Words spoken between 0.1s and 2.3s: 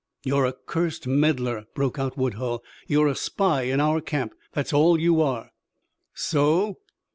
"You're a cursed meddler!" broke out